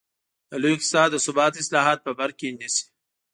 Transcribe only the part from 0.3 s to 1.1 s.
د لوی اقتصاد